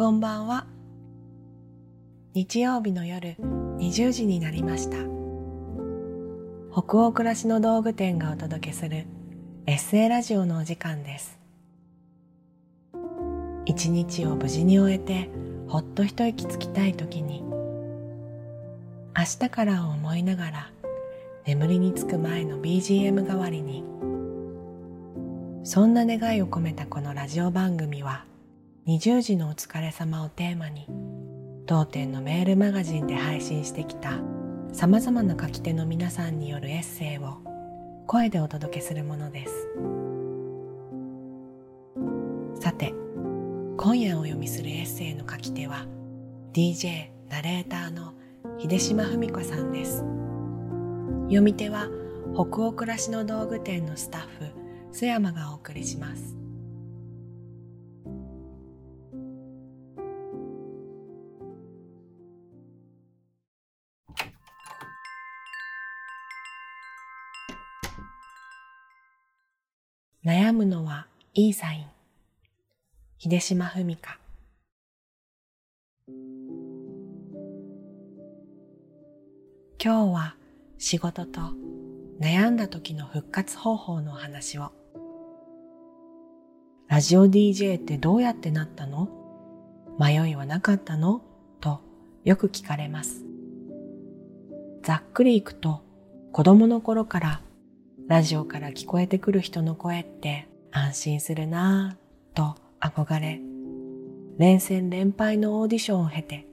[0.00, 0.64] こんばんは。
[2.32, 3.36] 日曜日の夜
[3.76, 4.96] 20時になりました。
[6.72, 9.04] 北欧暮らしの道具店がお届けする
[9.66, 11.38] エッセイラジオのお時間です。
[13.66, 15.28] 一日を無事に終えて
[15.68, 17.42] ほっと一息つきたい時に
[19.14, 20.70] 明日からを思いながら
[21.44, 23.84] 眠りにつく前の BGM 代わりに
[25.62, 28.29] そんな願いを込めたこのラジオ番組は
[28.90, 30.88] 20時のお疲れ様をテーマに
[31.64, 34.18] 当店のメールマガジンで配信してきた
[34.72, 37.38] さまざまな書き手の皆さんによるエッセイを
[38.08, 39.68] 声でお届けするものです。
[42.60, 42.92] さて
[43.76, 45.86] 今夜お読みするエッセイの書き手は
[46.52, 48.14] DJ ナレーターの
[48.58, 49.98] 秀島文子さんです。
[51.26, 51.86] 読み手は
[52.34, 54.52] 北欧暮らしの道具店のスタッフ
[54.92, 56.39] 須山がお送りします。
[70.30, 71.86] 悩むのはいいサイン。
[73.18, 74.16] 秀島文香。
[79.84, 80.36] 今日は
[80.78, 81.40] 仕事と
[82.20, 84.70] 悩んだ時の復活方法の話を。
[86.86, 89.08] ラジオ DJ ってどうやってなったの？
[89.98, 91.22] 迷いはなかったの？
[91.60, 91.80] と
[92.22, 93.24] よく聞かれます。
[94.84, 95.82] ざっくりいくと
[96.30, 97.40] 子供の頃から
[98.10, 103.40] ラジオから聞こえてくる人の声って安心するなぁと憧れ、
[104.36, 106.44] 連戦連敗のオーディションを経て、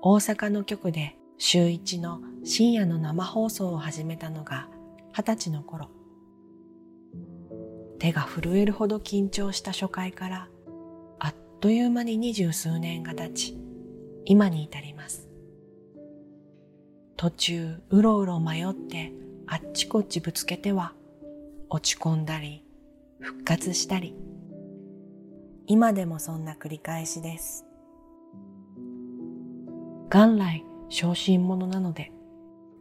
[0.00, 4.68] 大阪の局で週一の深夜の生放送を始めたのが
[5.12, 5.90] 二十歳の頃。
[7.98, 10.48] 手が震えるほど緊張した初回から
[11.18, 13.58] あっという間に二十数年が経ち、
[14.24, 15.28] 今に至ります。
[17.18, 19.12] 途中うろうろ迷って
[19.52, 20.92] あっちこっちぶつけては
[21.70, 22.64] 落ち込んだり
[23.18, 24.14] 復活したり。
[25.66, 27.64] 今でもそんな繰り返しです。
[30.08, 32.12] 元来小心者なので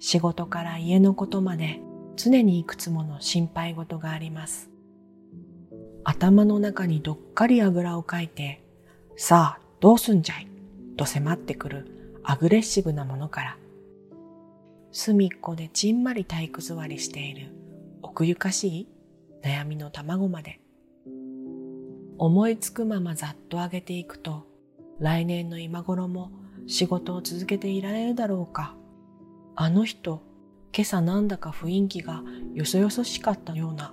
[0.00, 1.82] 仕事から家のことまで
[2.16, 4.70] 常にいくつもの心配事があります。
[6.02, 8.64] 頭の中にどっかりあぐらをかいて
[9.16, 10.48] さあどうすんじゃい？
[10.96, 13.56] と迫ってくるアグレッシブなものから。
[14.96, 17.52] 隅っこでちんまり体育座りしている
[18.00, 18.88] 奥ゆかしい
[19.42, 20.60] 悩みの卵まで。
[22.16, 24.46] 思いつくままざっと上げていくと、
[25.00, 26.30] 来年の今頃も
[26.68, 28.76] 仕事を続けていられるだろうか。
[29.56, 30.22] あの人、
[30.72, 32.22] 今朝なんだか雰囲気が
[32.54, 33.92] よそよそしかったような。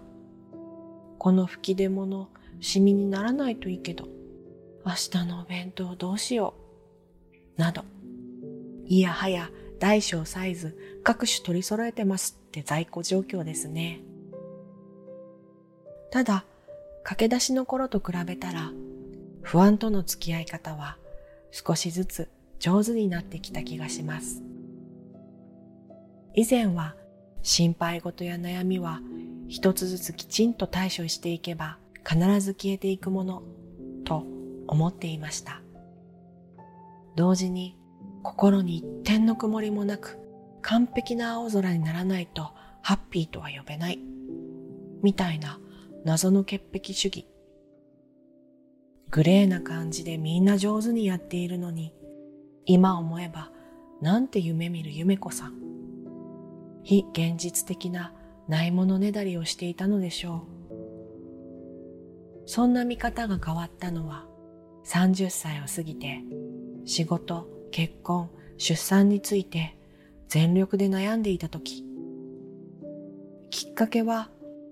[1.17, 2.29] この吹き出物、
[2.59, 4.07] シミにならないといいけど、
[4.85, 6.53] 明日のお弁当どうしよ
[7.57, 7.59] う。
[7.59, 7.85] など、
[8.85, 9.49] いやはや
[9.81, 14.01] 大小サイズ各種取り揃えてますって在庫状況ですね。
[16.11, 16.45] ただ、
[17.03, 18.71] 駆け出しの頃と比べたら、
[19.41, 20.97] 不安との付き合い方は
[21.49, 24.43] 少しずつ上手になってきた気がします。
[26.35, 26.95] 以前は
[27.41, 29.01] 心配事や悩みは
[29.47, 33.41] 一つずつきちんと対処していけば必ず消えていくもの
[34.05, 34.27] と
[34.67, 35.63] 思っていました。
[37.15, 37.80] 同時に
[38.23, 40.19] 心に一点の曇りもなく
[40.61, 42.51] 完璧な青空にならないと
[42.81, 43.99] ハッピーとは呼べない。
[45.01, 45.59] みたいな
[46.05, 47.27] 謎の潔癖主義。
[49.09, 51.93] グレーな感じでみんな上手にやっているのに、
[52.65, 53.51] 今思えば
[54.01, 55.55] なんて夢見る夢子さん。
[56.83, 58.13] 非現実的な
[58.47, 60.61] ないものねだりをしていたのでしょう。
[62.45, 64.25] そんな見方が変わったのは
[64.85, 66.23] 30歳を過ぎて
[66.85, 69.77] 仕事、結婚、出産について
[70.27, 71.85] 全力で悩んでいた時。
[73.49, 74.29] きっかけは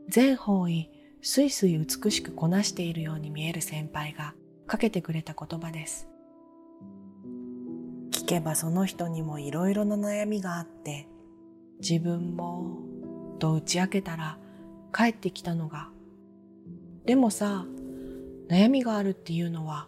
[0.07, 0.89] 全方位
[1.21, 4.33] すいすい美しくこなしているように見える先輩が
[4.67, 6.07] かけてくれた言葉です。
[8.11, 11.07] 聞けばその人にもいろいろな悩みがあって
[11.81, 12.77] 自分も
[13.39, 14.37] と打ち明けたら
[14.93, 15.89] 帰ってきたのが。
[17.05, 17.65] でもさ
[18.49, 19.87] 悩みがあるっていうのは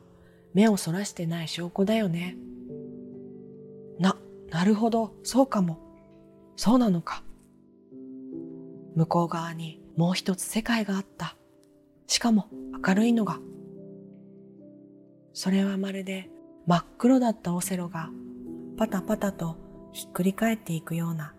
[0.54, 2.36] 目をそらしてない証拠だよね。
[4.52, 5.80] な、るほど、そうかも。
[6.58, 7.24] そうなのか。
[8.96, 11.36] 向こう側にもう一つ世界があった。
[12.06, 12.48] しかも
[12.86, 13.40] 明るいのが。
[15.34, 16.30] それはまるで
[16.68, 18.10] 真っ黒だったオセロが
[18.78, 19.56] パタパタと
[19.94, 21.34] ひっくり返っていくような。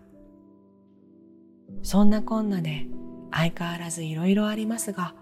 [1.83, 2.87] そんなこんなで
[3.31, 5.13] 相変わらずいろいろありますが、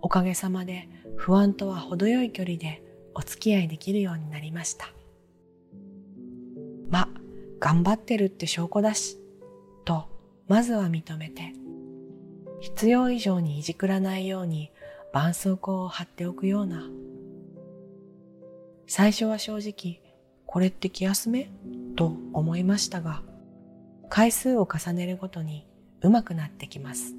[0.00, 2.82] おかげさまで不安とは程よい距離で
[3.14, 4.95] お付き合いできるようになりました。
[6.88, 7.08] ま、
[7.58, 9.18] 頑張ってるって証拠だし、
[9.84, 10.04] と、
[10.48, 11.52] まずは認めて、
[12.60, 14.70] 必要以上にいじくらないように
[15.12, 16.88] 絆創膏を貼っておくような。
[18.86, 20.00] 最初は正直、
[20.46, 21.50] これって気休め？
[21.96, 23.22] と思いましたが、
[24.08, 25.66] 回数を重ねるごとに
[26.02, 27.14] 上手くなってきます。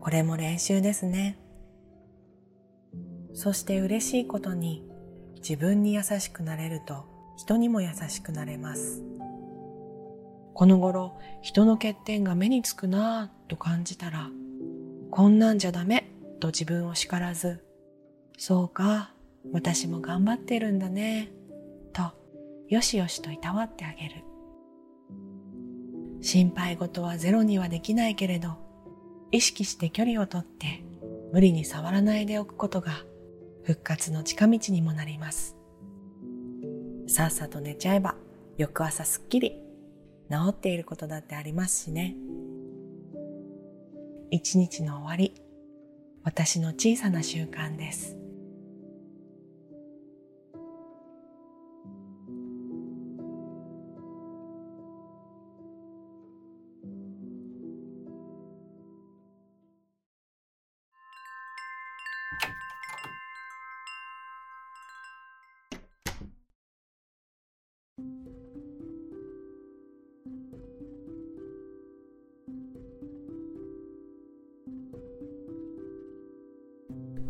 [0.00, 1.38] これも練習ですね。
[3.34, 4.84] そして嬉しいことに
[5.36, 7.04] 自分に優しくなれると
[7.36, 9.02] 人にも優しくなれます。
[10.54, 14.30] この頃人の欠点が目につくなぁと感じたら
[15.10, 16.08] こんなんじゃダメ
[16.38, 17.64] と自分を叱らず
[18.38, 19.12] そうか
[19.52, 21.32] 私も頑張ってるんだね
[21.92, 22.12] と
[22.68, 24.24] よしよしといたわってあげる。
[26.20, 28.56] 心配事はゼロにはできないけれど
[29.30, 30.82] 意識して距離をとって
[31.32, 32.92] 無理に触らないでおくことが
[33.64, 35.56] 復活の近道にもなります。
[37.06, 38.16] さっさと寝ちゃえば
[38.56, 39.62] 翌朝すっきり
[40.30, 42.16] 治っていることだってありますしね。
[44.30, 45.34] 一日の終わり、
[46.24, 48.23] 私の小さな習慣です。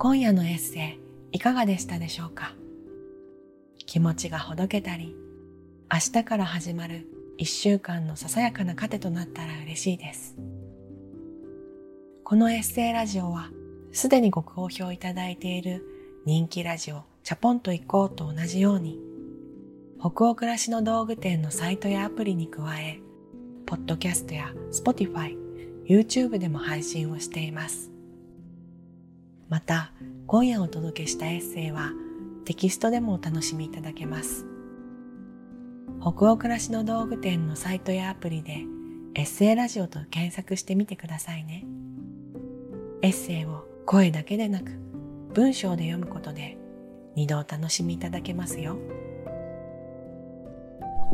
[0.07, 0.99] 今夜のエッセ
[1.33, 2.53] イいかがでしたでしょうか？
[3.87, 5.17] 気持ちがほどけたり
[5.91, 7.09] 明日から始まる
[7.39, 10.37] 一週間のささやかな糧となったら嬉しいです。
[12.23, 13.49] このエッセイラジオは
[13.93, 15.83] すでにご好評いただいている
[16.27, 18.99] 人気ラジオチャポンと行こうと同じように
[19.99, 23.01] 北欧暮らしの道具店のサイトやアプリに加え
[23.65, 25.35] ポッドキャストや Spotify、
[25.89, 27.94] YouTube でも配信をしています。
[29.49, 29.93] また
[30.27, 31.93] 今夜お届けしたエッセイは
[32.45, 34.47] テキストでもお楽しみいただけます。
[36.01, 38.65] 北欧暮らしの道具店のサイトやアプリで
[39.15, 41.65] エッセイラジオと検索してみてくださいね。
[43.03, 44.73] エッセイを声だけでなく
[45.35, 46.57] 文章で読むことで
[47.15, 48.77] 二度お楽しみいただけますよ。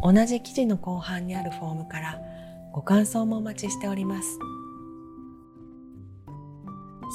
[0.03, 2.21] 同じ記事の後半にあるフォームから
[2.73, 4.39] ご感想もお待ちしております。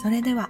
[0.02, 0.50] それでは